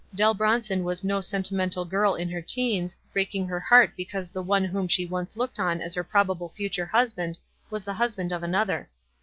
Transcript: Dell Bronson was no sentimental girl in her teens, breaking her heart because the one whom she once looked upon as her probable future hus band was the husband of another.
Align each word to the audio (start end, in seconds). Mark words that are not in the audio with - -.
Dell 0.15 0.33
Bronson 0.33 0.83
was 0.83 1.03
no 1.03 1.21
sentimental 1.21 1.85
girl 1.85 2.15
in 2.15 2.27
her 2.31 2.41
teens, 2.41 2.97
breaking 3.13 3.45
her 3.47 3.59
heart 3.59 3.91
because 3.95 4.31
the 4.31 4.41
one 4.41 4.63
whom 4.65 4.87
she 4.87 5.05
once 5.05 5.37
looked 5.37 5.59
upon 5.59 5.79
as 5.79 5.93
her 5.93 6.03
probable 6.03 6.49
future 6.49 6.87
hus 6.87 7.13
band 7.13 7.37
was 7.69 7.83
the 7.83 7.93
husband 7.93 8.31
of 8.31 8.41
another. 8.41 8.89